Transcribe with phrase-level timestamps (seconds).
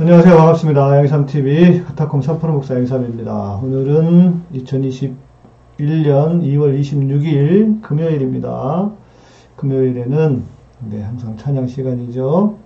[0.00, 0.36] 안녕하세요.
[0.36, 0.96] 반갑습니다.
[0.98, 3.56] 양삼TV 카타콤 삼프로 목사 양삼입니다.
[3.56, 5.16] 오늘은 2021년
[5.76, 8.92] 2월 26일 금요일입니다.
[9.56, 10.44] 금요일에는
[10.90, 12.58] 네, 항상 찬양 시간이죠.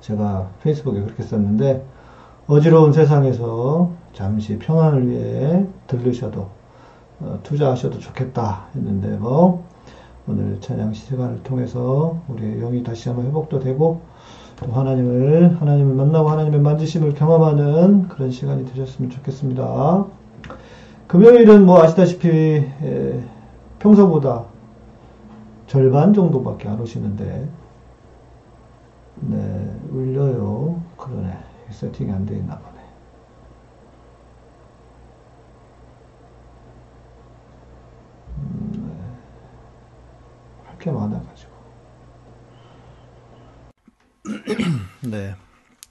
[0.00, 1.86] 제가 페이스북에 그렇게 썼는데
[2.48, 6.48] 어지러운 세상에서 잠시 평안을 위해 들르셔도
[7.20, 9.64] 어, 투자하셔도 좋겠다 했는데 뭐
[10.26, 14.09] 오늘 찬양 시간을 통해서 우리의 영이 다시 한번 회복도 되고
[14.60, 20.06] 또 하나님을 하나님을 만나고 하나님의 만지심을 경험하는 그런 시간이 되셨으면 좋겠습니다.
[21.08, 23.24] 금요일은 뭐 아시다시피 에,
[23.78, 24.44] 평소보다
[25.66, 27.48] 절반 정도밖에 안 오시는데
[29.22, 30.82] 네 울려요.
[30.96, 31.38] 그러네
[31.70, 32.80] 세팅이 안 돼 있나 보네.
[38.38, 38.92] 음, 네.
[40.70, 41.49] 할게 많아가지고.
[45.02, 45.34] 네.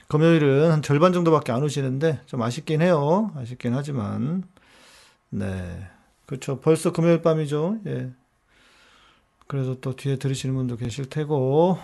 [0.08, 3.32] 금요일은 한 절반 정도밖에 안 오시는데 좀 아쉽긴 해요.
[3.36, 4.44] 아쉽긴 하지만
[5.30, 5.88] 네.
[6.26, 6.60] 그렇죠.
[6.60, 7.80] 벌써 금요일 밤이죠.
[7.88, 8.12] 예.
[9.48, 11.80] 그래서 또 뒤에 들으시는 분도 계실 테고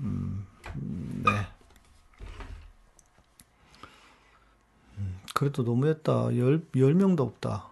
[0.00, 1.30] 음, 네.
[4.98, 6.36] 음, 그래도 너무했다.
[6.36, 7.66] 열, 열 명도 없다.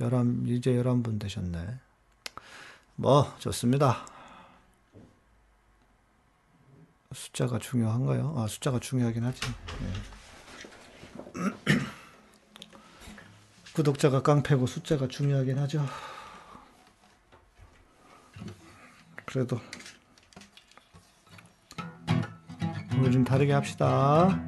[0.00, 1.78] 열한, 이제 열한 분 되셨네.
[2.96, 4.04] 뭐, 좋습니다.
[7.14, 8.34] 숫자가 중요한가요?
[8.36, 9.40] 아, 숫자가 중요하긴 하지.
[9.80, 9.92] 네.
[13.74, 15.86] 구독자가 깡패고 숫자가 중요하긴 하죠.
[19.24, 19.58] 그래도
[22.94, 24.38] 오늘 좀 다르게 합시다.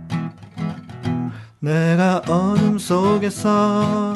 [1.58, 4.14] 내가 어둠 속에서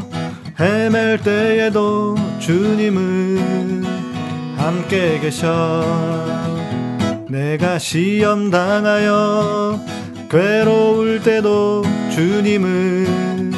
[0.60, 3.84] 헤맬 때에도 주님은
[4.58, 6.57] 함께 계셔.
[7.28, 9.78] 내가 시험 당하여
[10.30, 13.52] 괴로울 때도 주님은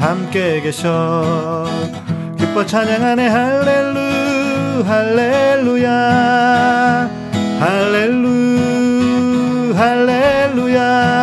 [0.00, 1.66] 함께 계셔.
[2.38, 3.28] 기뻐 찬양하네.
[3.28, 5.90] 할렐루 할렐루야.
[7.60, 8.24] 할렐루
[9.76, 11.14] 할렐루야.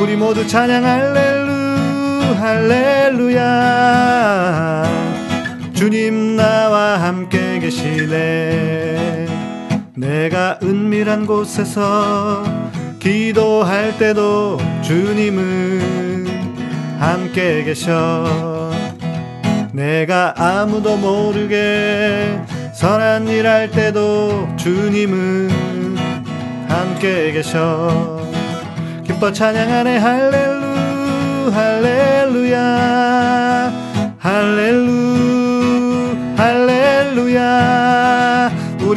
[0.00, 3.54] 우리 모두 찬양 할렐루 할렐루야.
[5.74, 9.23] 주님 나와 함께 계시네
[10.04, 12.44] 내가 은밀한 곳에서
[12.98, 16.26] 기도할 때도 주님은
[16.98, 18.70] 함께 계셔.
[19.72, 22.38] 내가 아무도 모르게
[22.74, 25.96] 선한 일 할 때도 주님은
[26.68, 28.20] 함께 계셔.
[29.06, 29.96] 기뻐 찬양하네.
[29.96, 32.60] 할렐루 할렐루야.
[34.18, 37.93] 할렐루 할렐루야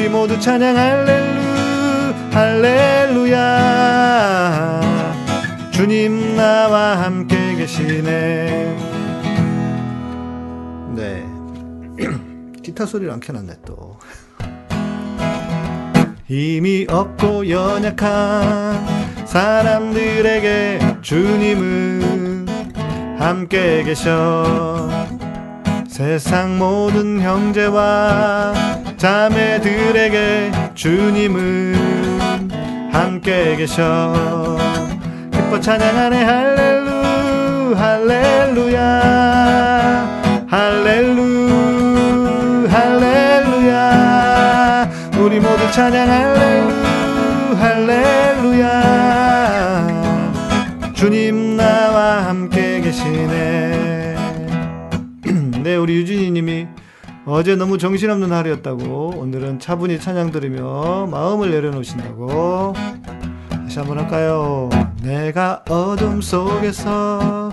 [0.10, 1.48] 모두 찬양 할렐루
[2.38, 3.42] 할렐루야.
[5.72, 8.78] 주님 나와 함께 계시네.
[10.96, 11.26] 네.
[12.62, 13.98] 기타 소리를 안 켜놨네 또.
[16.28, 18.86] 힘이 없고 연약한
[19.26, 22.46] 사람들에게 주님은
[23.18, 24.90] 함께 계셔.
[25.88, 28.54] 세상 모든 형제와
[28.98, 31.76] 자매들에게 주님은
[32.92, 34.58] 함께 계셔.
[35.32, 36.24] 기뻐 찬양하네.
[36.24, 38.88] 할렐루 할렐루야.
[40.50, 41.58] 할렐루
[42.70, 43.78] 할렐루야.
[45.20, 48.78] 우리 모두 찬양 할렐루 할렐루야.
[50.94, 54.16] 주님 나와 함께 계시네.
[55.62, 56.68] 네 우리 유진이 님이
[57.30, 62.74] 어제 너무 정신없는 하루였다고 오늘은 차분히 찬양 들으며 마음을 내려놓으신다고
[63.50, 64.70] 다시 한번 할까요?
[65.04, 67.52] 내가 어둠 속에서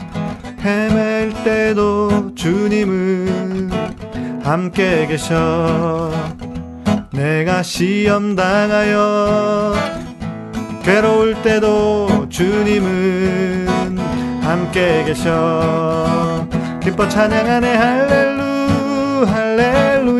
[0.61, 3.73] 헤맬 때도 주님은
[4.45, 6.13] 함께 계셔.
[7.13, 9.75] 내가 시험 당하여
[10.85, 13.99] 괴로울 때도 주님은
[14.41, 16.47] 함께 계셔.
[16.81, 18.34] 기뻐 찬양하네 할렐루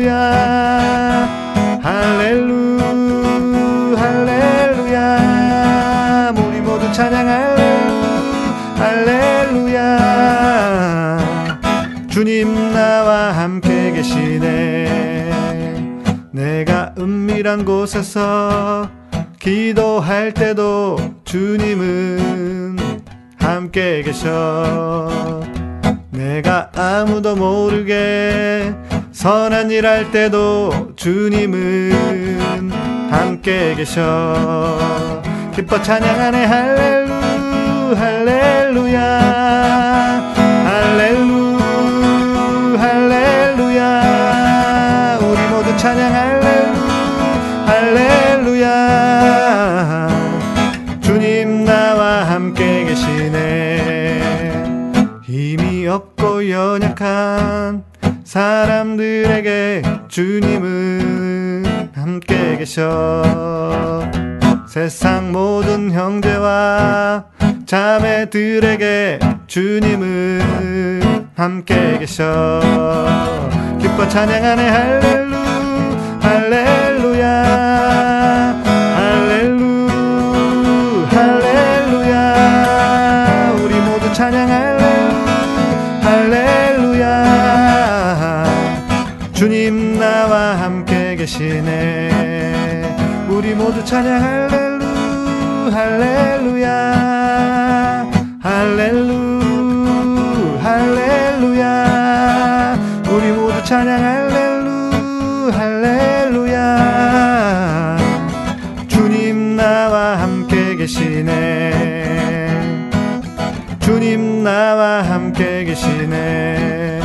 [0.05, 5.01] 할렐루야 할렐루 할렐루야.
[6.37, 8.05] 우리 모두 찬양 할렐루
[8.77, 9.81] 할렐루야.
[12.07, 15.31] 주님 나와 함께 계시네.
[16.31, 18.87] 내가 은밀한 곳에서
[19.39, 22.77] 기도할 때도 주님은
[23.39, 25.41] 함께 계셔.
[26.11, 28.71] 내가 아무도 모르게
[29.15, 32.69] 선한 일 할 때도 주님은
[33.09, 35.21] 함께 계셔.
[35.55, 36.45] 기뻐 찬양하네.
[36.45, 39.01] 할렐루 할렐루야.
[40.65, 41.57] 할렐루
[42.77, 43.89] 할렐루야.
[45.21, 46.75] 우리 모두 찬양 할렐루
[47.67, 48.69] 할렐루야.
[50.99, 54.65] 주님 나와 함께 계시네.
[55.23, 57.84] 힘이 없고 연약한
[58.35, 63.23] 사람들에게 주님은 함께 계셔.
[64.67, 67.23] 세상 모든 형제와
[67.65, 72.59] 자매들에게 주님은 함께 계셔.
[73.79, 74.67] 기뻐 찬양하네.
[74.67, 75.37] 할렐루
[76.19, 76.84] 할렐루
[93.85, 96.69] 찬양 할렐루 할렐루야.
[98.41, 99.11] 할렐루
[100.59, 101.63] 할렐루야.
[103.07, 106.57] 우리 모두 찬양 할렐루 할렐루야.
[108.87, 112.09] 주님 나와 함께 계시네.
[113.81, 117.01] 주님 나와 함께 계시네.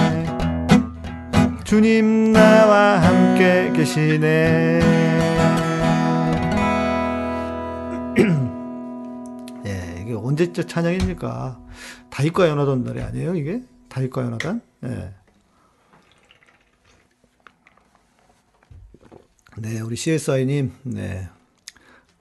[1.64, 4.79] 주님 나와 함께 계시네
[10.40, 11.60] 언제적 찬양입니까?
[12.08, 13.62] 다윗과 연하던 노래 아니에요, 이게?
[13.88, 14.62] 다윗과 연하단?
[14.84, 15.14] 예.
[19.58, 21.28] 네, 우리 CSI님, 네.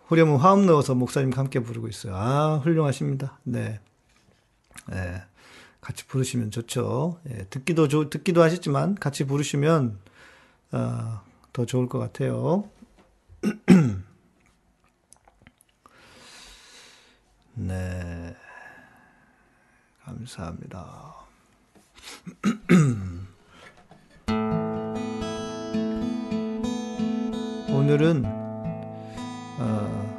[0.07, 2.15] 후렴은 화음 넣어서 목사님과 함께 부르고 있어요.
[2.15, 3.39] 아, 훌륭하십니다.
[3.43, 3.79] 네.
[4.91, 5.23] 예.
[5.79, 7.21] 같이 부르시면 좋죠.
[7.29, 9.97] 예, 듣기도 좋, 듣기도 하시지만 같이 부르시면,
[10.73, 11.21] 어,
[11.53, 12.69] 더 좋을 것 같아요.
[17.61, 18.33] 네.
[20.05, 21.13] 감사합니다.
[27.69, 28.23] 오늘은
[29.59, 30.17] 어,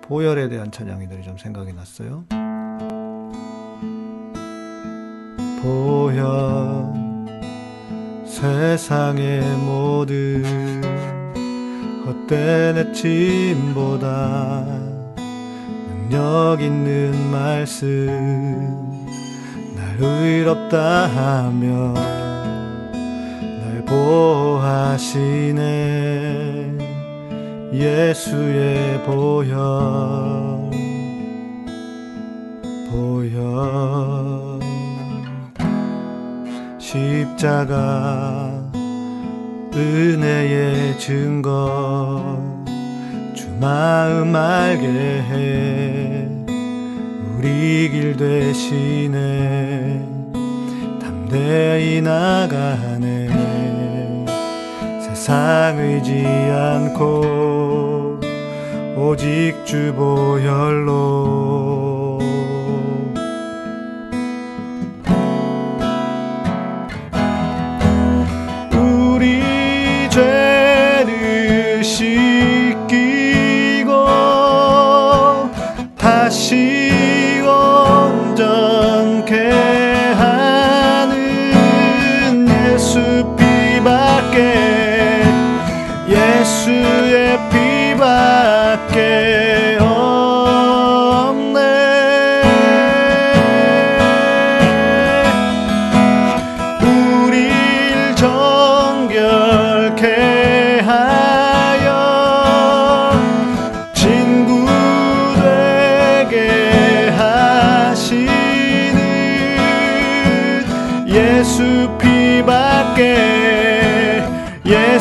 [0.00, 2.24] 보혈에 대한 찬양이들이 좀 생각이 났어요.
[5.60, 6.94] 보혈
[8.24, 10.42] 세상의 모든
[12.06, 14.93] 헛된 애침보다
[16.08, 18.06] 능력 있는 말씀.
[19.74, 21.94] 날 의롭다 하며
[23.42, 25.62] 날 보호하시네.
[27.72, 30.70] 예수의 보혈
[32.90, 34.60] 보혈.
[36.78, 38.52] 십자가
[39.74, 42.38] 은혜의 증거.
[42.44, 42.53] 주
[43.60, 46.28] 마음 알게 해.
[47.36, 50.00] 우리 길 대신에
[51.00, 53.24] 담대히 나가네.
[55.00, 58.20] 세상 의지 않고
[58.96, 61.73] 오직 주 보혈로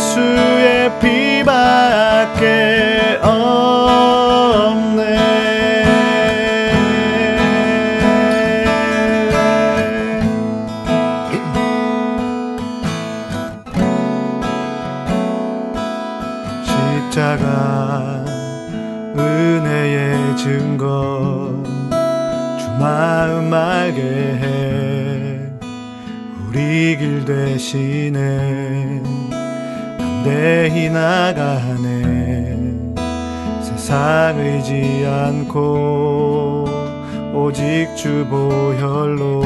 [0.03, 0.52] 예
[30.93, 32.55] 담대히 나가네.
[33.61, 36.65] 세상 의지 않고
[37.33, 39.41] 오직 주 보혈로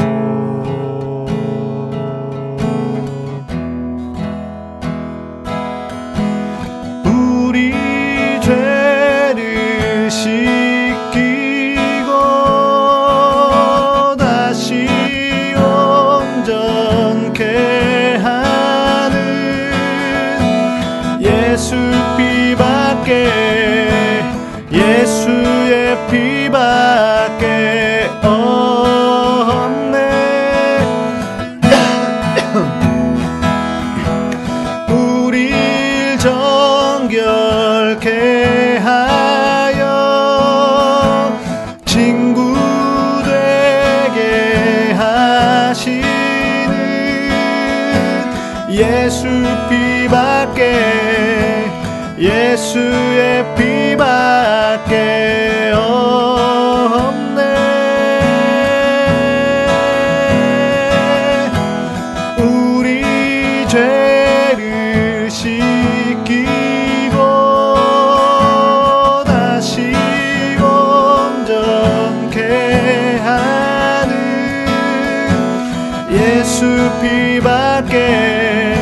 [76.58, 76.66] 예수
[77.00, 78.74] 피밖에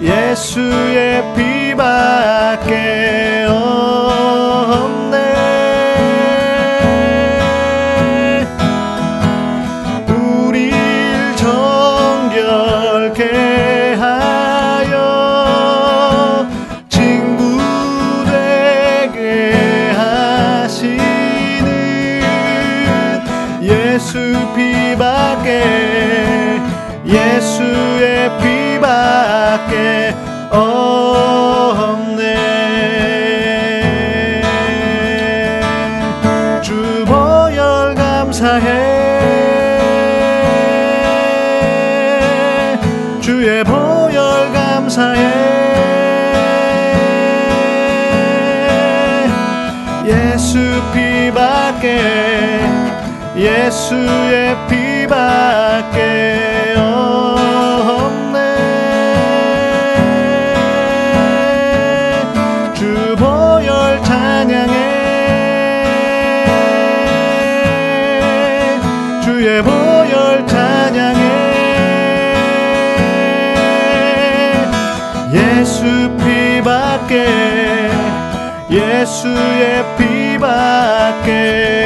[0.00, 3.03] 예수의 피밖에
[79.24, 81.83] 예수의 피밖에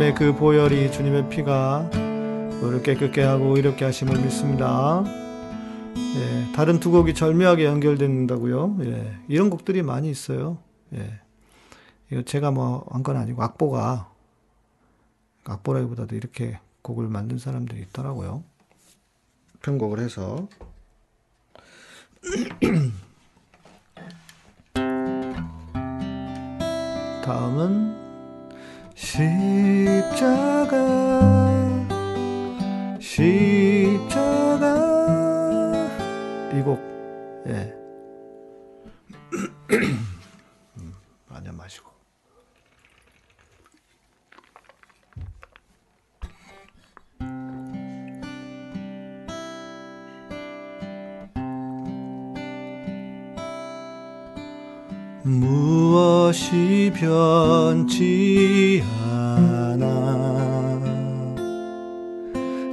[0.00, 1.90] 예수님의 그 보혈이 주님의 피가
[2.62, 5.04] 우리를 깨끗게 하고 이렇게 하심을 믿습니다.
[5.06, 8.78] 예, 다른 두 곡이 절묘하게 연결된다고요.
[8.84, 10.56] 예, 이런 곡들이 많이 있어요.
[10.94, 11.20] 예,
[12.10, 14.10] 이거 제가 뭐 한 건 아니고 악보가
[15.44, 18.42] 악보라기보다도 이렇게 곡을 만든 사람들이 있더라고요.
[19.62, 20.48] 편곡을 해서
[27.22, 27.99] 다음은
[29.00, 30.76] 십자가
[33.00, 34.76] 십자가
[36.52, 36.78] 이곡
[37.48, 37.72] 예.
[56.30, 60.80] 것이 변치 않아.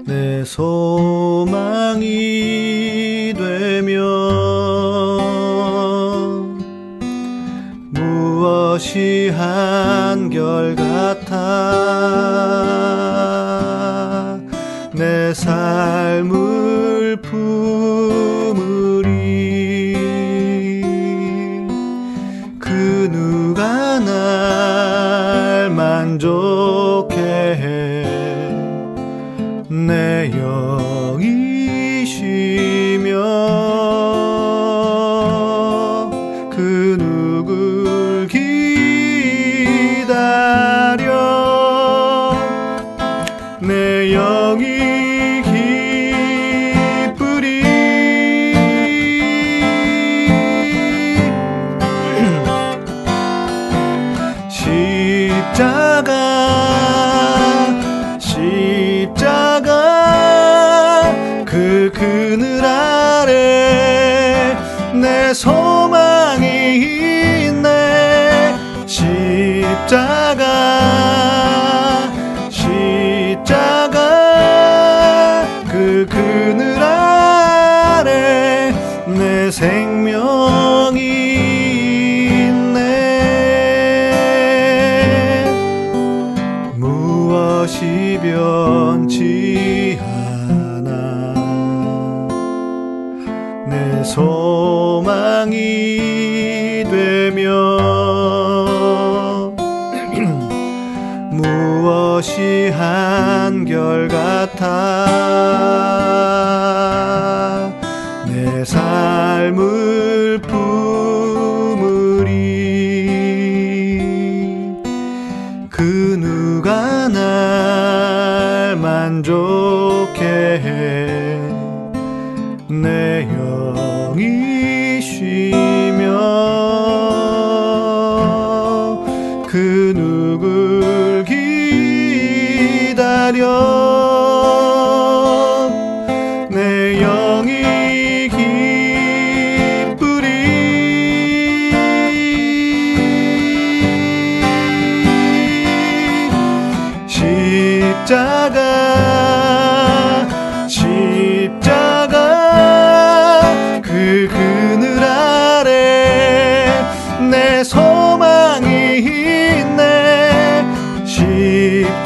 [0.06, 2.04] 내 소망이
[3.36, 3.98] 되면
[7.90, 10.38] 무엇이 한결같아?
[14.94, 16.07] 내삶
[44.14, 45.17] 영이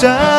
[0.01, 0.30] 자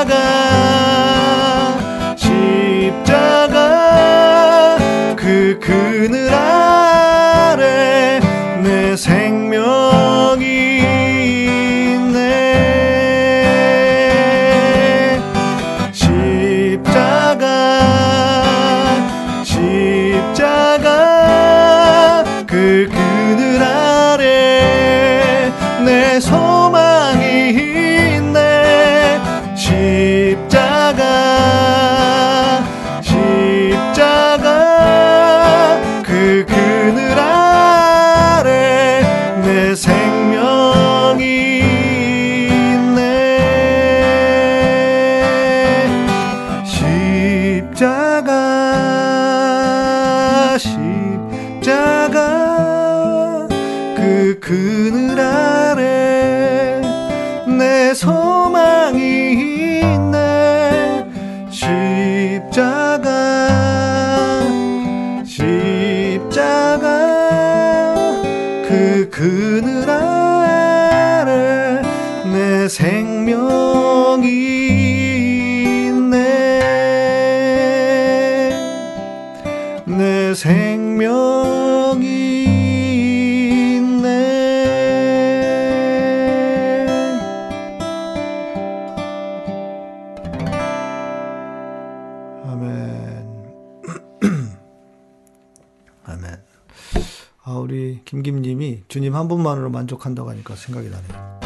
[99.82, 101.40] 만족한다고 하니까 생각이 나네요.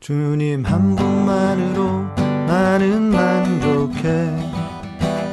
[0.00, 2.04] 주님 한 분만으로
[2.46, 4.02] 나는 만족해.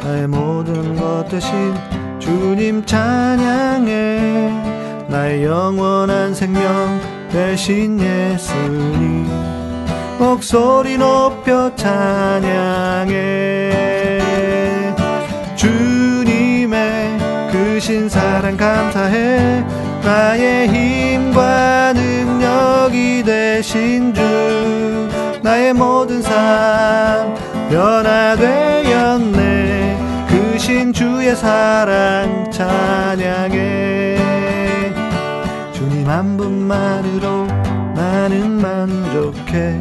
[0.03, 1.73] 나의 모든 것 대신
[2.19, 4.49] 주님 찬양해.
[5.09, 9.27] 나의 영원한 생명 대신 예수님
[10.17, 13.11] 목소리 높여 찬양해.
[15.55, 19.80] 주님의 그신 사랑 감사해.
[20.03, 24.21] 나의 힘과 능력이 되신 주
[25.41, 27.35] 나의 모든 삶
[27.69, 29.51] 변화되었네.
[30.27, 34.17] 그신 주의 사랑 찬양해.
[35.73, 37.47] 주님 한 분만으로
[37.95, 39.79] 나는 만족해.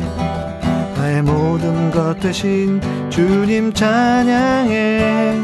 [0.96, 2.80] 나의 모든 것 대신
[3.10, 5.36] 주님 찬양해.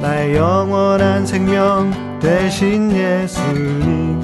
[0.00, 4.22] 나의 영원한 생명 대신 예수님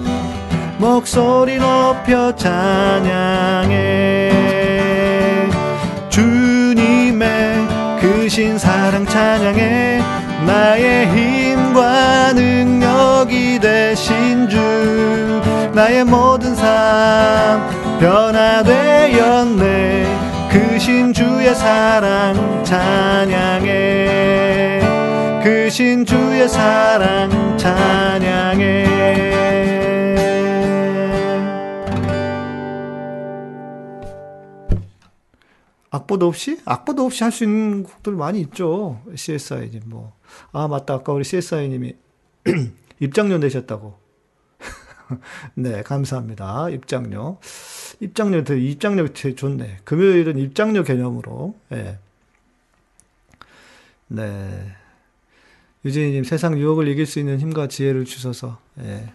[0.79, 4.31] 목소리 높여 찬양해.
[6.09, 7.67] 주님의
[8.01, 10.01] 크신 사랑 찬양해.
[10.47, 14.57] 나의 힘과 능력이 되신 주
[15.75, 20.07] 나의 모든 삶 변화되었네.
[20.53, 24.39] 크신 주의 사랑 찬양해
[25.43, 28.89] 크신 주의 사랑 찬양해
[35.91, 39.01] 악보도 없이 악보도 없이 할 수 있는 곡들 많이 있죠.
[39.15, 40.13] CSI님 뭐.
[40.53, 40.95] 아, 맞다.
[40.95, 41.95] 아까 우리 CSI님이
[43.01, 43.99] 입장료 내셨다고.
[45.55, 46.71] 네, 감사합니다.
[46.71, 47.39] 입장료.
[48.01, 49.79] 입장료, 입장료 되게 좋네.
[49.85, 51.55] 금요일은 입장료 개념으로.
[51.71, 51.99] 네.
[54.09, 54.77] 네.
[55.85, 59.13] 유진이님, 세상 유혹을 이길 수 있는 힘과 지혜를 주셔서, 예.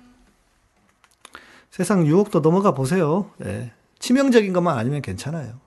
[1.69, 3.31] 세상 유혹도 넘어가 보세요.
[3.43, 3.71] 예.
[3.99, 5.63] 치명적인 것만 아니면 괜찮아요.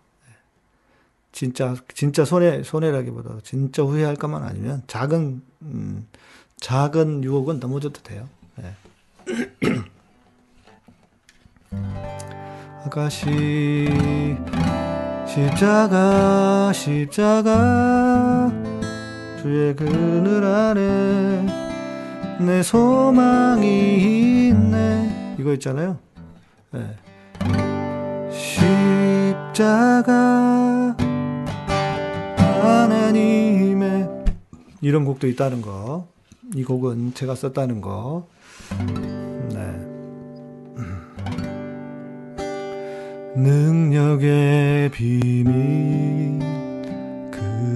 [1.36, 6.06] 진짜 진짜 손해 손해라기보다 진짜 후회할 것만 아니면 작은 음,
[6.60, 8.26] 작은 유혹은 넘어져도 돼요.
[8.56, 8.74] 네.
[12.86, 13.88] 아가씨
[15.26, 18.50] 십자가 십자가
[19.46, 21.46] 주의 그늘 아래
[22.40, 25.98] 내 소망이 있네 이거 있잖아요.
[26.72, 26.80] 네.
[28.28, 30.16] 십자가
[32.36, 34.08] 하나님의
[34.80, 36.08] 이런 곡도 있다는 거.
[36.56, 38.26] 이 곡은 제가 썼다는 거.
[39.52, 39.60] 네.
[43.36, 46.55] 능력의 비밀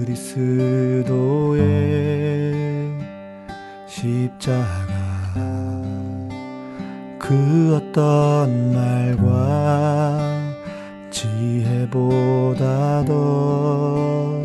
[0.01, 1.63] 그리스도의
[3.87, 4.91] 십자가.
[7.19, 10.17] 그 어떤 말과
[11.11, 14.41] 지혜보다 더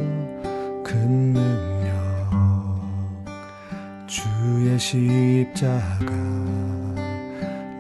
[0.85, 1.89] 큰 능력.
[4.07, 6.13] 주의 십자가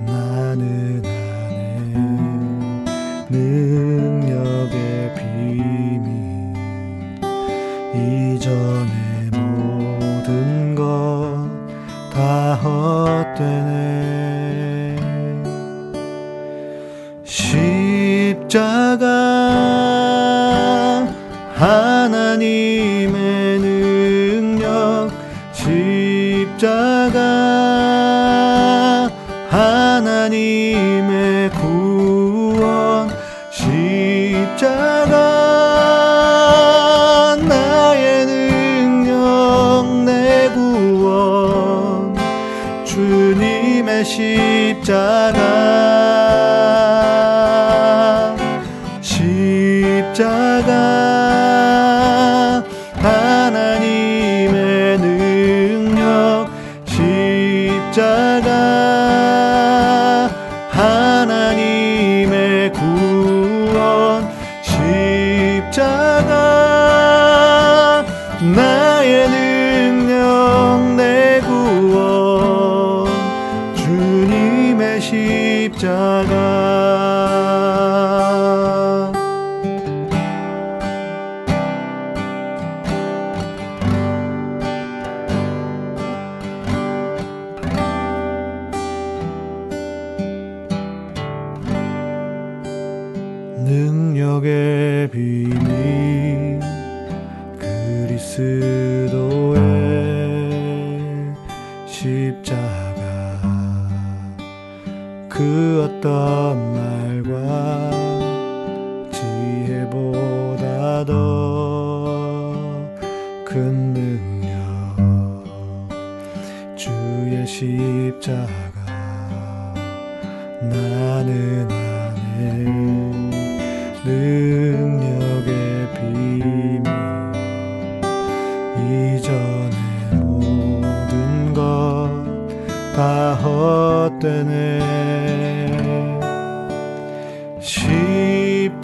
[0.00, 1.05] 나는
[8.46, 10.86] 이전의 모든 것
[12.12, 13.76] 다 헛되네.
[17.24, 19.06] 십자가
[21.56, 22.95] 하나님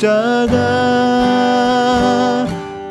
[0.02, 0.58] 십자가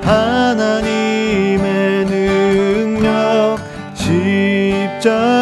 [0.02, 1.60] 하나님의
[2.06, 3.60] 능력
[3.93, 5.40] 십자가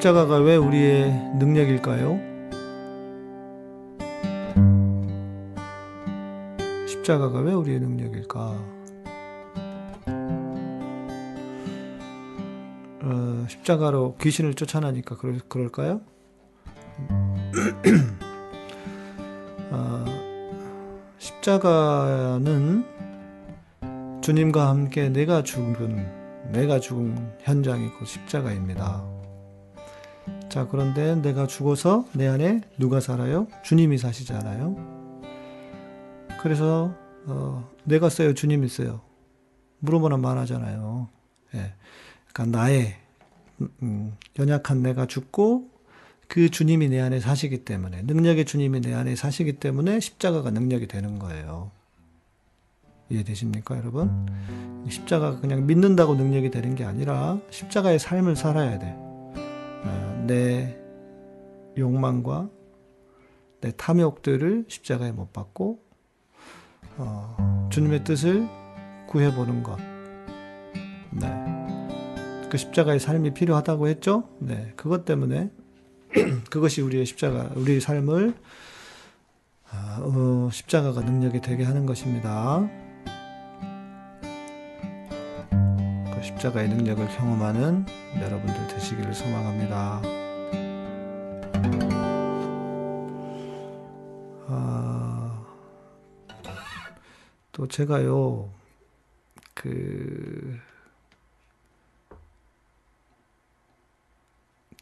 [0.00, 2.18] 십자가가 왜 우리의 능력일까요?
[6.88, 8.40] 십자가가 왜 우리의 능력일까?
[13.02, 16.00] 어, 십자가로 귀신을 쫓아내니까 그럴, 그럴까요?
[19.70, 20.04] 어,
[21.18, 22.86] 십자가는
[24.22, 29.19] 주님과 함께 내가 죽은 내가 죽은 현장이 곧 십자가입니다.
[30.50, 33.46] 자, 그런데 내가 죽어서 내 안에 누가 살아요?
[33.62, 34.74] 주님이 사시잖아요.
[36.42, 36.92] 그래서
[37.26, 39.00] 어, 내가 써요, 주님이 써요.
[39.78, 41.08] 물어보면 말하잖아요.
[41.54, 41.72] 예.
[42.32, 42.96] 그러니까 나의
[43.80, 45.68] 음, 연약한 내가 죽고
[46.26, 51.20] 그 주님이 내 안에 사시기 때문에 능력의 주님이 내 안에 사시기 때문에 십자가가 능력이 되는
[51.20, 51.70] 거예요.
[53.08, 54.26] 이해되십니까, 여러분?
[54.88, 59.09] 십자가가 그냥 믿는다고 능력이 되는 게 아니라 십자가의 삶을 살아야 돼.
[59.84, 60.78] 어, 내
[61.76, 62.48] 욕망과
[63.60, 65.82] 내 탐욕들을 십자가에 못 박고
[66.96, 68.48] 어, 주님의 뜻을
[69.06, 69.76] 구해보는 것.
[71.10, 71.28] 네.
[72.50, 74.28] 그 십자가의 삶이 필요하다고 했죠?
[74.38, 74.72] 네.
[74.76, 75.50] 그것 때문에
[76.50, 78.34] 그것이 우리의 십자가, 우리의 삶을
[79.72, 82.68] 어, 십자가가 능력이 되게 하는 것입니다.
[86.40, 87.84] 십자가의 능력을 경험하는
[88.18, 90.00] 여러분들 되시기를 소망합니다.
[94.46, 95.46] 아,
[97.52, 98.50] 또 제가요,
[99.54, 100.58] 그,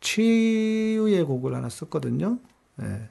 [0.01, 2.39] 치유의 곡을 하나 썼거든요.
[2.77, 3.09] 네.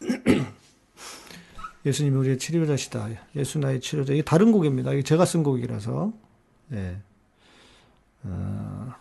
[1.84, 3.08] 예수님이 우리의 치료자시다.
[3.36, 4.14] 예수 나의 치료자.
[4.14, 4.92] 이게 다른 곡입니다.
[4.92, 6.12] 이게 제가 쓴 곡이라서.
[6.72, 7.00] 예.
[8.28, 8.92] 어,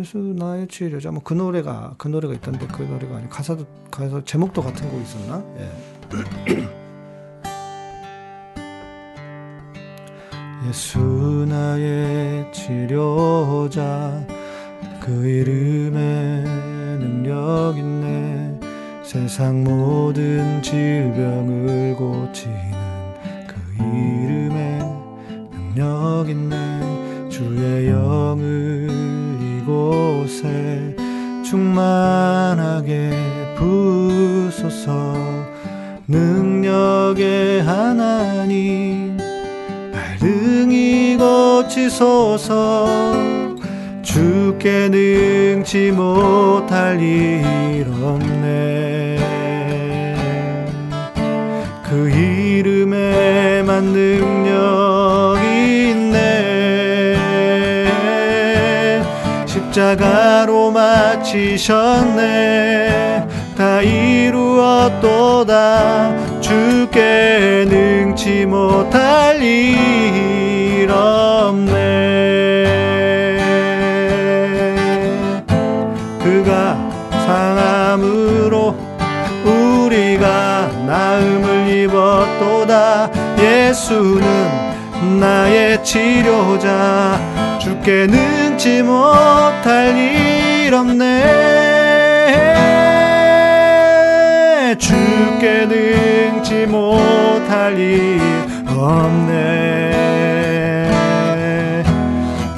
[0.00, 1.10] 예수 나의 치료자.
[1.10, 5.44] 뭐 그 노래가 그 노래가 있던데 그 노래가 아니 가사도 가사 제목도 같은 곡 있었나?
[5.58, 5.70] 예.
[10.68, 10.98] 예수
[11.48, 14.26] 나의 치료자
[15.00, 16.42] 그 이름에
[16.98, 18.57] 능력 있네
[19.08, 22.60] 세상 모든 질병을 고치는
[23.46, 24.80] 그 이름에
[25.50, 28.86] 능력 있네 주의 영을
[29.62, 30.94] 이곳에
[31.42, 33.12] 충만하게
[33.56, 35.14] 부소서.
[36.06, 39.16] 능력의 하나님
[39.90, 42.86] 발등이 고치소서.
[44.02, 48.37] 주께 능치 못할 일없
[53.84, 55.40] 능력이
[55.90, 57.16] 있네.
[59.46, 62.28] 십자가로 마치셨네.
[63.56, 65.48] 다 이루었도다
[66.40, 69.87] 주께 능치 못할 일
[83.88, 87.18] 예수는 나의 치료자.
[87.58, 91.06] 주께 능치 못할 일 없네.
[94.78, 98.20] 주께 능치 못할 일
[98.66, 99.94] 없네.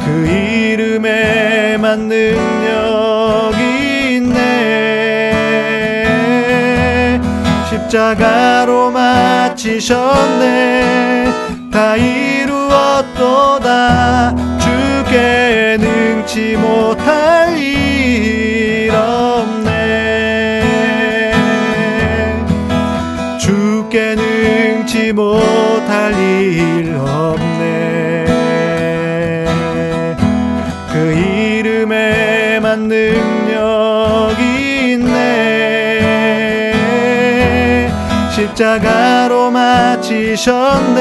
[0.04, 2.89] 그 이름에만 능력
[7.90, 9.64] 십자가로 마치셨네.
[11.72, 13.16] 다 이루었도다.
[14.58, 20.62] 주께 능치 못할 일 없네.
[23.40, 26.79] 주께 능치 못할 일
[38.60, 41.00] 십자가로 마치셨네.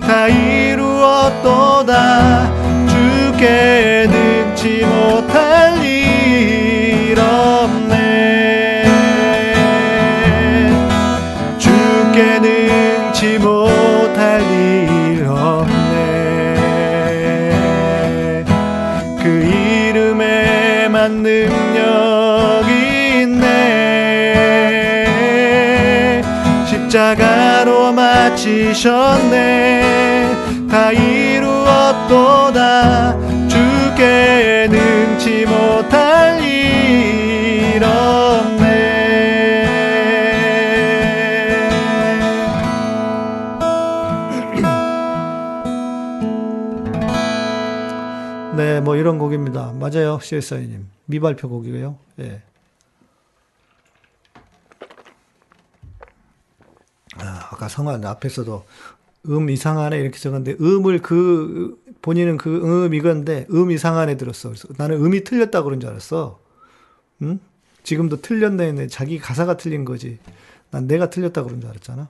[0.00, 1.86] 다 이루었도다
[2.88, 4.23] 주께 능
[27.04, 29.82] 십자가로 마치셨네
[30.70, 32.56] 다 이루었도다
[33.46, 38.64] 주께 능치 못할 일 없네
[48.56, 49.74] 네, 뭐 이런 곡입니다.
[49.78, 50.88] 맞아요, CSI님.
[51.06, 51.96] 미발표 곡이고요.
[52.20, 52.40] 예.
[57.54, 58.64] 아, 아까 성환 앞에서도
[59.30, 64.50] 음 이상하네 이렇게 적었는데 음을 그 본인은 그 음 이건데 음 이상하네 들었어.
[64.50, 66.40] 그래서 나는 음이 틀렸다 그런 줄 알았어.
[67.22, 67.38] 응?
[67.84, 68.86] 지금도 틀렸네 했네.
[68.88, 70.18] 자기 가사가 틀린 거지.
[70.70, 72.08] 난 내가 틀렸다 그런 줄 알았잖아.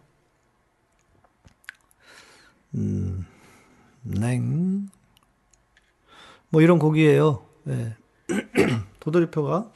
[2.76, 3.26] 음,
[4.02, 4.88] 냉.
[6.48, 7.44] 뭐 이런 곡이에요.
[7.68, 7.96] 예.
[9.00, 9.70] 도돌이표가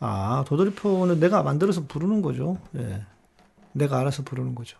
[0.00, 2.58] 아 도돌이표는 내가 만들어서 부르는 거죠.
[2.76, 3.04] 예.
[3.78, 4.78] 내가 알아서 부르는 거죠.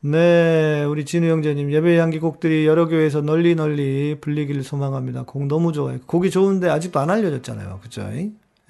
[0.00, 5.24] 네, 우리 진우 형제님 예배 향기 곡들이 여러 교회에서 널리 널리 불리기를 소망합니다.
[5.24, 5.98] 곡 너무 좋아요.
[6.06, 7.80] 곡이 좋은데 아직도 안 알려졌잖아요.
[7.82, 8.02] 그죠?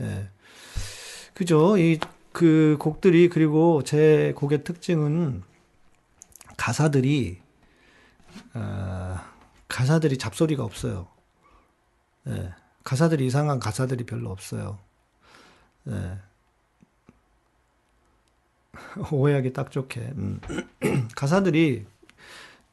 [0.00, 0.28] 예.
[1.34, 1.76] 그죠?
[1.76, 1.98] 이
[2.36, 5.42] 그 곡들이 그리고 제 곡의 특징은
[6.58, 7.40] 가사들이
[8.52, 9.18] 어,
[9.68, 11.08] 가사들이 잡소리가 없어요.
[12.26, 12.52] 예.
[12.84, 14.78] 가사들이 이상한 가사들이 별로 없어요.
[15.88, 16.18] 예.
[19.12, 20.00] 오해하기 딱 좋게.
[20.16, 20.40] 음.
[21.16, 21.84] 가사들이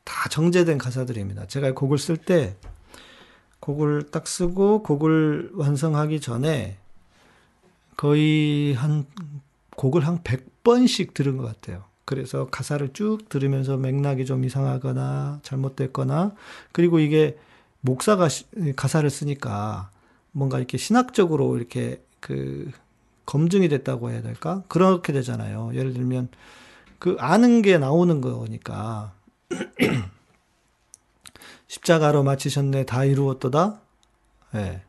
[0.04, 1.48] 다 정제된 가사들입니다.
[1.48, 2.56] 제가 곡을 쓸 때
[3.60, 6.78] 곡을 딱 쓰고 곡을 완성하기 전에
[7.96, 9.06] 거의 한
[9.78, 11.86] 곡을 한 100번씩 들은 것 같아요.
[12.06, 16.34] 그래서 가사를 쭉 들으면서 맥락이 좀 이상하거나 잘못됐거나
[16.74, 17.38] 그리고 이게
[17.80, 19.90] 목사가 시, 가사를 쓰니까
[20.32, 22.72] 뭔가 이렇게 신학적으로 이렇게 그
[23.26, 24.64] 검증이 됐다고 해야 될까?
[24.68, 25.72] 그렇게 되잖아요.
[25.74, 26.30] 예를 들면
[27.00, 29.14] 그 아는 게 나오는 거니까
[31.68, 33.82] 십자가로 마치셨네 다 이루었도다.
[34.56, 34.82] 예.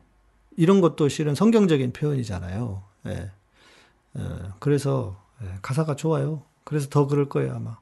[0.57, 2.83] 이런 것도 실은 성경적인 표현이잖아요.
[3.07, 3.31] 예.
[4.17, 4.21] 예.
[4.59, 5.47] 그래서 예.
[5.61, 6.43] 가사가 좋아요.
[6.63, 7.77] 그래서 더 그럴 거예요 아마.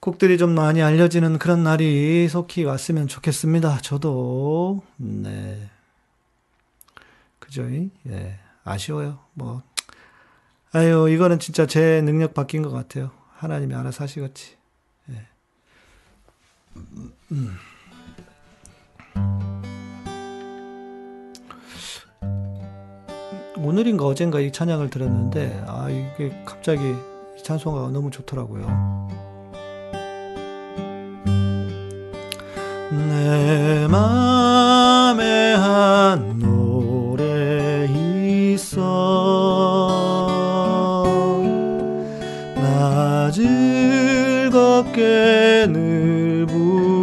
[0.00, 3.78] 곡들이 좀 많이 알려지는 그런 날이 속히 왔으면 좋겠습니다.
[3.78, 5.68] 저도 네.
[7.38, 7.64] 그죠?
[8.08, 8.38] 예.
[8.66, 9.20] 아쉬워요.
[9.32, 9.62] 뭐
[10.72, 13.12] 아유 이거는 진짜 제 능력 바뀐 것 같아요.
[13.36, 14.56] 하나님이 알아서 하시겠지.
[15.10, 15.26] 예.
[17.32, 17.56] 음.
[23.56, 26.94] 오늘인가 어젠가 이 찬양을 들었는데 아 이게 갑자기
[27.38, 29.06] 이 찬송가가 너무 좋더라고요.
[32.90, 36.95] 내 맘에 한 노래
[38.76, 38.82] 있어
[42.56, 45.00] 나 즐겁게
[45.68, 46.95] 늘 부르니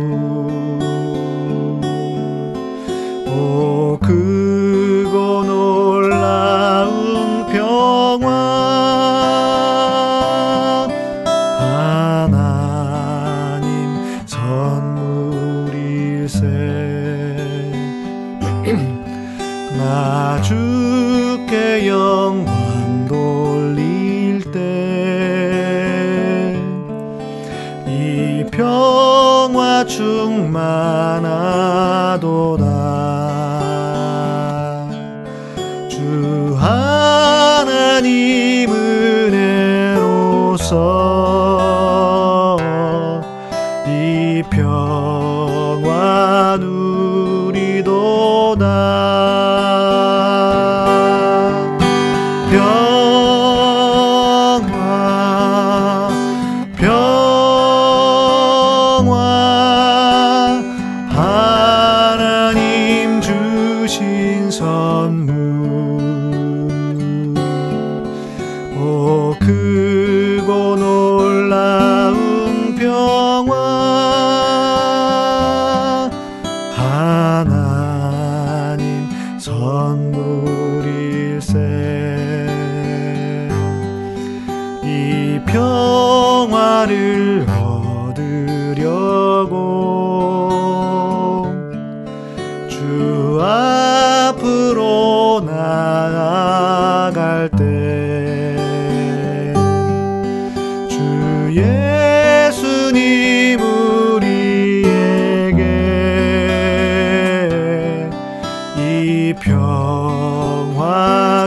[0.00, 0.89] 선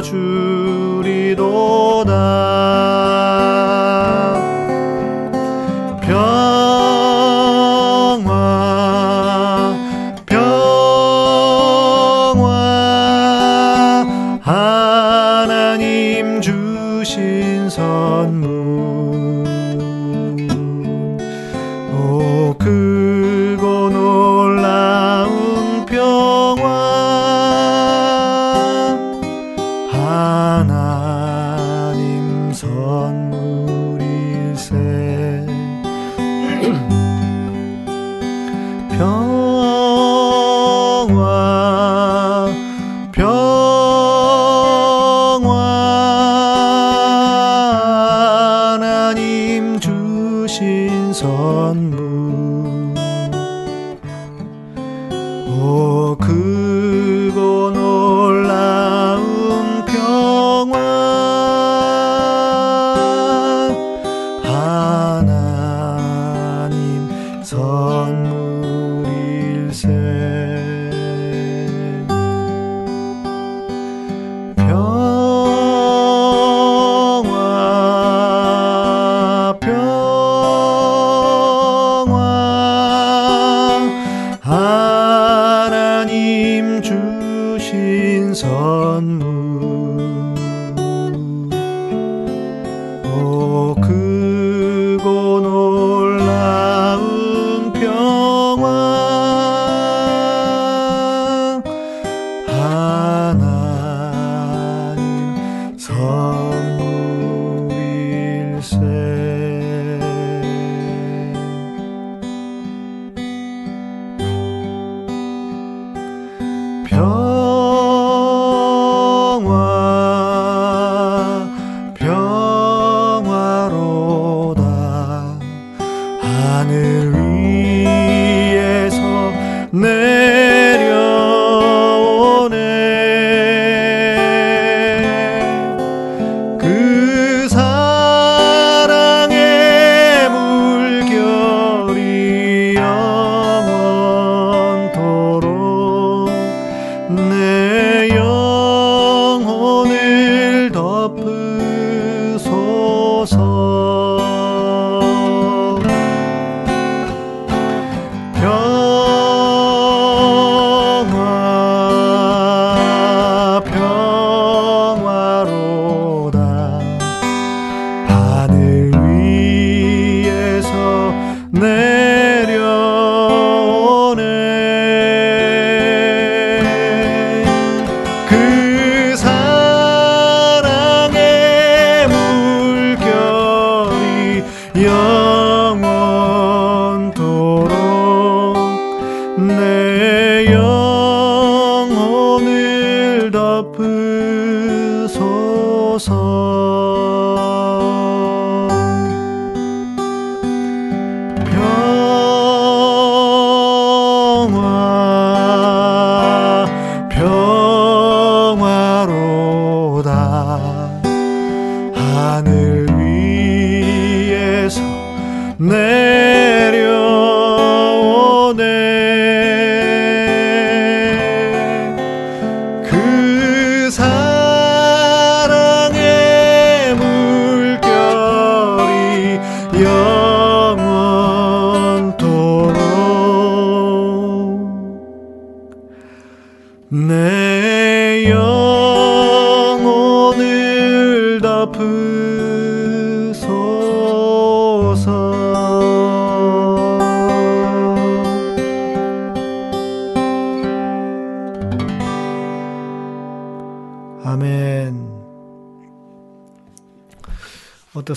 [0.01, 0.52] 주리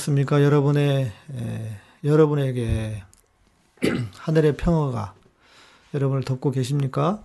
[0.07, 0.43] 어떻습니까?
[0.43, 3.03] 여러분의 에, 여러분에게
[4.19, 5.15] 하늘의 평화가
[5.95, 7.23] 여러분을 덮고 계십니까?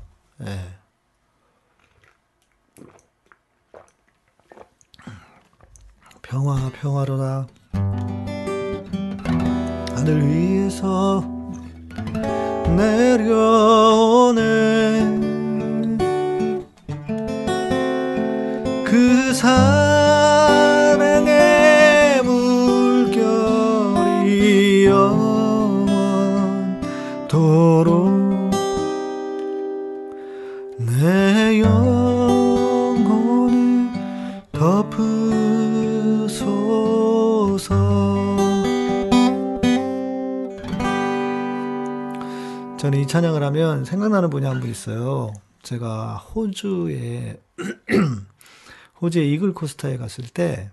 [44.01, 45.31] 생각나는 분이 한 분 있어요.
[45.61, 47.39] 제가 호주에
[48.99, 50.71] 호주의 이글 코스타에 갔을 때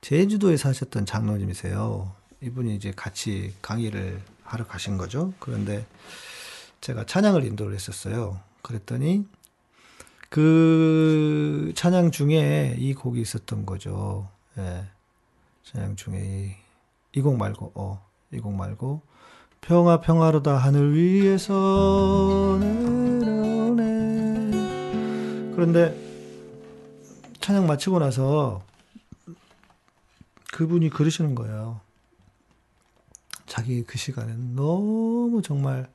[0.00, 2.12] 제주도에 사셨던 장로님이세요.
[2.40, 5.32] 이분이 이제 같이 강의를 하러 가신 거죠.
[5.38, 5.86] 그런데
[6.80, 8.40] 제가 찬양을 인도를 했었어요.
[8.62, 9.26] 그랬더니
[10.28, 14.28] 그 찬양 중에 이 곡이 있었던 거죠.
[14.58, 14.86] 예.
[15.62, 16.56] 찬양 중에
[17.14, 19.02] 이 곡 말고, 어, 이 곡 말고,
[19.60, 23.82] 평화 평화로다 하늘 위에서 내려오네.
[25.54, 25.94] 그런데
[27.40, 28.62] 찬양 마치고 나서
[30.52, 31.80] 그분이 그러시는 거예요.
[33.46, 35.88] 자기 그 시간엔 너무 정말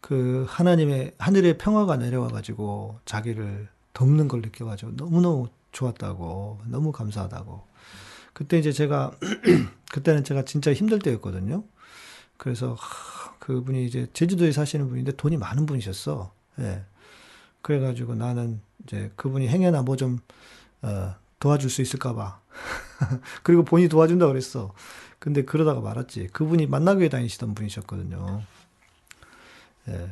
[0.00, 7.62] 그 하나님의 하늘의 평화가 내려와 가지고 자기를 덮는 걸 느껴 가지고 너무너무 좋았다고 너무 감사하다고
[8.32, 9.10] 그때 이제 제가
[9.90, 11.64] 그때는 제가 진짜 힘들 때였거든요.
[12.38, 12.76] 그래서
[13.40, 16.32] 그분이 이제 제주도에 사시는 분인데 돈이 많은 분이셨어.
[16.60, 16.84] 예.
[17.60, 20.20] 그래가지고 나는 이제 그분이 행여나 뭐좀
[20.82, 22.40] 어, 도와줄 수 있을까봐.
[23.42, 24.72] 그리고 본인이 도와준다 그랬어.
[25.18, 26.28] 근데 그러다가 말았지.
[26.28, 28.42] 그분이 만나교회 다니시던 분이셨거든요.
[29.88, 30.10] 예.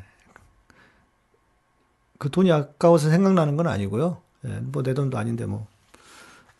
[2.18, 4.20] 그 돈이 아까워서 생각나는 건 아니고요.
[4.46, 5.66] 예, 뭐내 돈도 아닌데 뭐.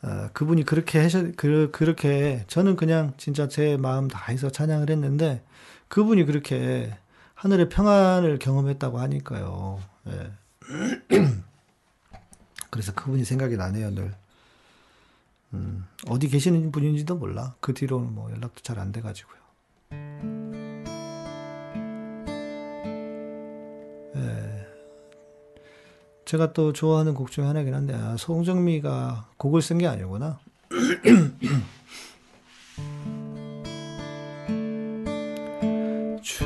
[0.06, 5.42] 어, 그분이 그렇게 하셔, 그, 그렇게, 저는 그냥 진짜 제 마음 다해서 찬양을 했는데,
[5.88, 6.96] 그분이 그렇게
[7.34, 9.80] 하늘의 평안을 경험했다고 하니까요.
[10.08, 10.32] 예.
[12.70, 14.14] 그래서 그분이 생각이 나네요, 늘.
[15.54, 17.54] 음, 어디 계시는 분인지도 몰라.
[17.60, 19.36] 그 뒤로는 뭐 연락도 잘 안 돼가지고요.
[26.26, 30.40] 제가 또 좋아하는 곡 중에 하나긴 한데, 아, 송정미가 곡을 쓴 게 아니구나.
[36.22, 36.44] 주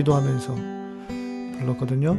[0.00, 0.54] 기도하면서
[1.58, 2.16] 불렀거든요.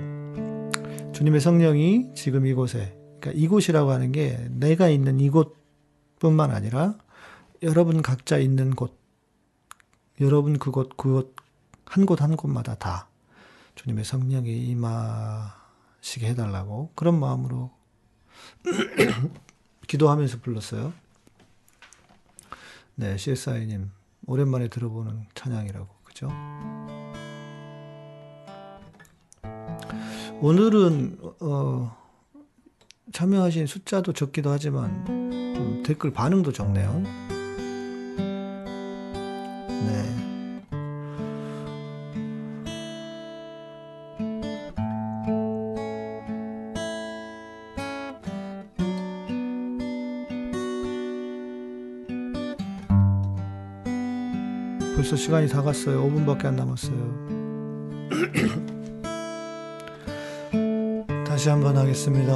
[1.13, 6.95] 주님의 성령이 지금 이곳에, 그러니까 이곳이라고 하는 게 내가 있는 이곳뿐만 아니라
[7.63, 8.99] 여러분 각자 있는 곳,
[10.19, 11.35] 여러분 그곳, 그곳,
[11.85, 13.09] 한 곳 한 곳마다 다
[13.75, 17.71] 주님의 성령이 임하시게 해달라고 그런 마음으로
[19.87, 20.93] 기도하면서 불렀어요.
[22.95, 23.89] 네, CSI님
[24.27, 26.29] 오랜만에 들어보는 찬양이라고 그죠?
[30.43, 31.95] 오늘은 어,
[33.13, 37.03] 참여하신 숫자도 적기도 하지만 음, 댓글 반응도 적네요.
[39.67, 40.01] 네.
[54.95, 56.03] 벌써 시간이 다 갔어요.
[56.03, 58.70] 5분밖에 안 남았어요.
[61.41, 62.33] 다시 한번 하겠습니다.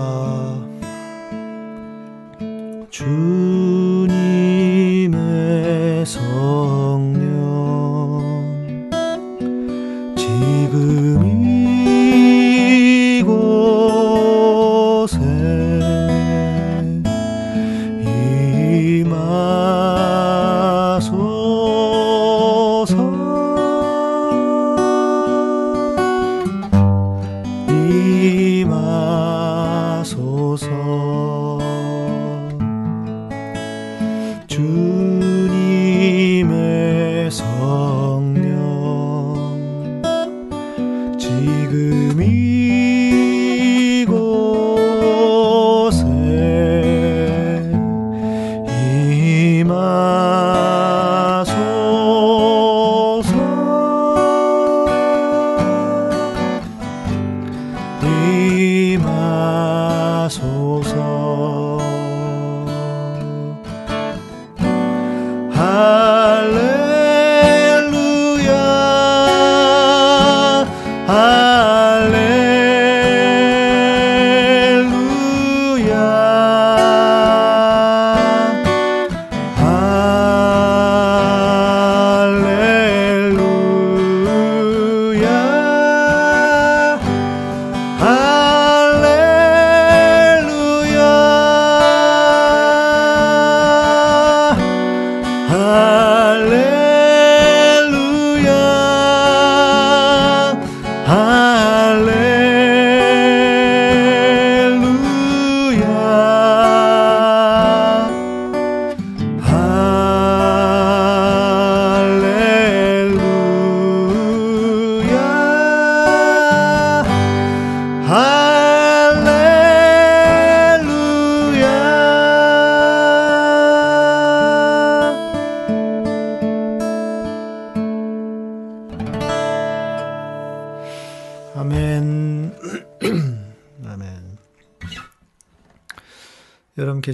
[2.89, 4.09] 주님의
[6.07, 6.44] 성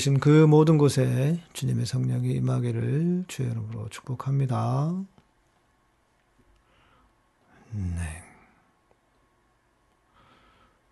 [0.02, 4.96] 계신 그 모든 곳에 주님의 성령이 임하기를 주의 이름으로 축복합니다.
[7.70, 8.24] 네.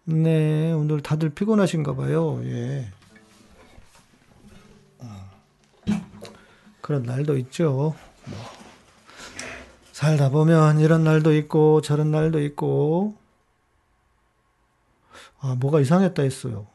[0.03, 2.39] 네, 오늘 다들 피곤하신가 봐요.
[2.43, 2.91] 예.
[6.79, 7.95] 그런 날도 있죠.
[8.25, 8.41] 뭐.
[9.91, 13.17] 살다 보면 이런 날도 있고 저런 날도 있고
[15.39, 16.67] 아 뭐가 이상했다 했어요.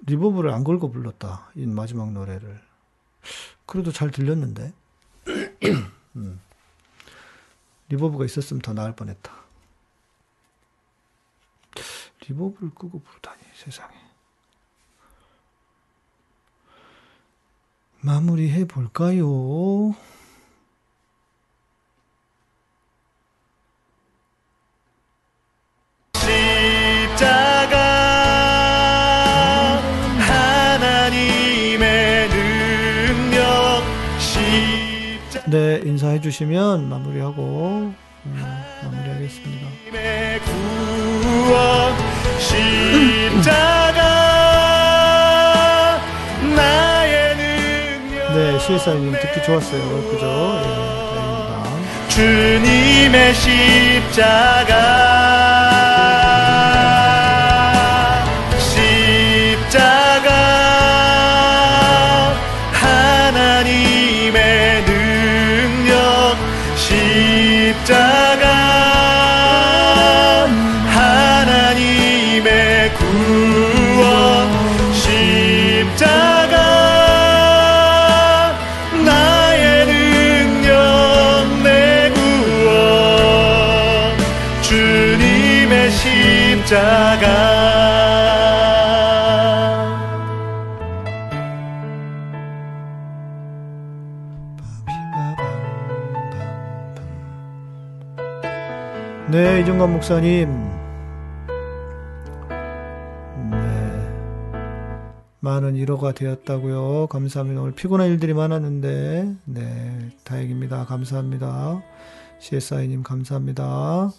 [0.00, 1.50] reverb를 안 걸고 불렀다.
[1.54, 2.60] 이 마지막 노래를.
[3.64, 4.72] 그래도 잘 들렸는데.
[6.16, 6.40] 음.
[7.88, 9.32] reverb가 있었으면 더 나을 뻔했다.
[12.28, 13.94] reverb를 끄고 부르다니 세상에.
[18.00, 19.94] 마무리해 볼까요?
[35.48, 37.92] 네, 인사해 주시면 마무리하고
[38.26, 38.44] 음,
[38.82, 39.66] 마무리하겠습니다.
[48.34, 49.80] 네, CSI님 듣기 좋았어요.
[50.10, 50.26] 그죠?
[50.58, 50.64] 예,
[51.14, 52.08] 다행입니다.
[52.08, 54.74] 주님의 십자가
[99.76, 100.48] 네, 이종관 목사님.
[103.50, 103.56] 네.
[105.40, 107.08] 많은 위로가 되었다고요.
[107.08, 107.60] 감사합니다.
[107.60, 110.86] 오늘 피곤한 일들이 많았는데, 네, 다행입니다.
[110.86, 111.82] 감사합니다.
[112.38, 114.12] CSI님 감사합니다.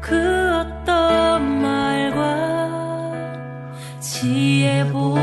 [0.00, 0.16] 그
[0.60, 2.70] 어떤 말과
[4.00, 5.17] 지혜보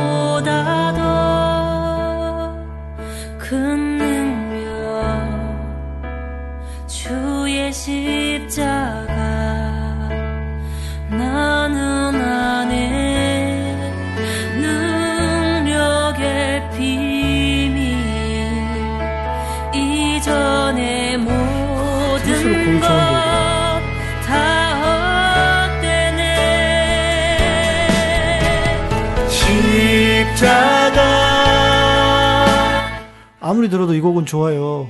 [34.26, 34.90] 곡은 좋아요.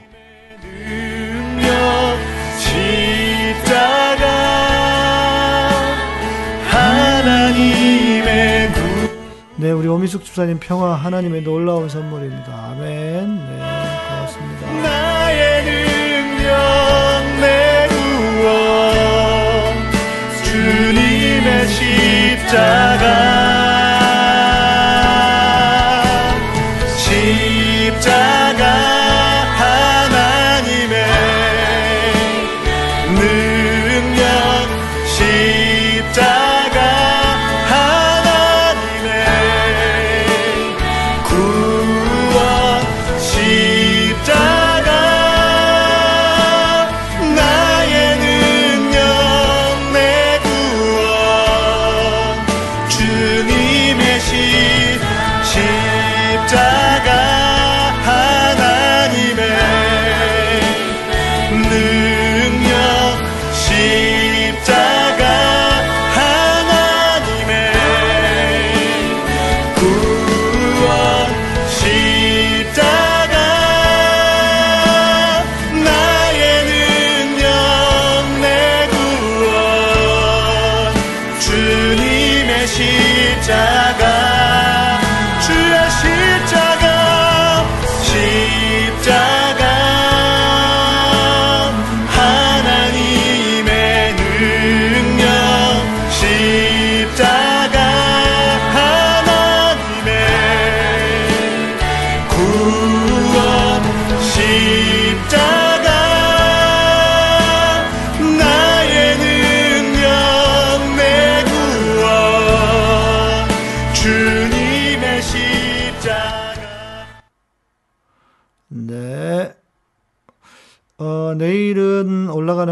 [9.58, 12.54] 네, 우리 오미숙 집사님 평화 하나님의 놀라운 선물입니다.
[12.72, 13.36] 아멘.
[13.36, 13.58] 네,
[14.10, 14.72] 고맙습니다.
[14.82, 16.48] 나의 능력
[17.42, 18.54] 내 구원
[20.44, 23.35] 주님의 십자가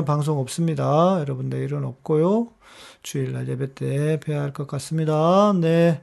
[0.03, 1.19] 올라가는 방송 없습니다.
[1.19, 2.49] 여러분, 내일은 없고요.
[3.03, 5.53] 주일날 예배 때 뵈야 할 것 같습니다.
[5.53, 6.01] 네.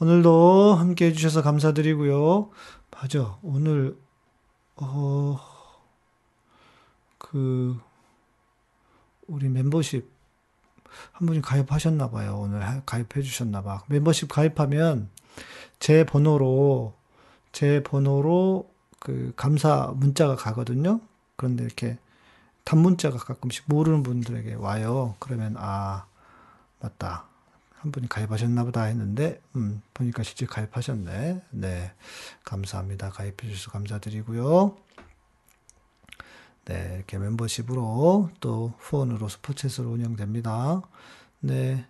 [0.00, 2.50] 오늘도 함께 해주셔서 감사드리고요.
[2.90, 3.38] 맞아.
[3.42, 3.96] 오늘,
[4.76, 5.38] 어,
[7.18, 7.78] 그,
[9.26, 10.08] 우리 멤버십
[11.12, 12.40] 한 분이 가입하셨나 봐요.
[12.42, 13.82] 오늘 하- 가입해 주셨나 봐.
[13.88, 15.08] 멤버십 가입하면
[15.78, 16.94] 제 번호로
[17.52, 18.68] 제 번호로
[19.00, 21.00] 그 감사 문자가 가거든요.
[21.36, 21.98] 그런데 이렇게
[22.68, 25.14] 단문자가 가끔씩 모르는 분들에게 와요.
[25.20, 26.04] 그러면 아
[26.80, 27.24] 맞다.
[27.78, 31.44] 한 분이 가입하셨나 보다 했는데 음 보니까 실제 가입하셨네.
[31.48, 31.92] 네.
[32.44, 33.08] 감사합니다.
[33.08, 34.76] 가입해 주셔서 감사드리고요.
[36.66, 40.82] 네, 이렇게 멤버십으로 또 후원으로 스포츠로 운영됩니다.
[41.40, 41.86] 네.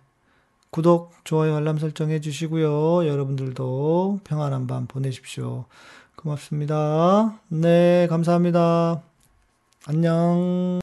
[0.71, 3.05] 구독, 좋아요, 알람 설정 해 주시고요.
[3.05, 5.65] 여러분들도 평안한 밤 보내십시오.
[6.15, 7.37] 고맙습니다.
[7.49, 9.08] 네, 감사합니다.
[9.91, 10.69] 안녕.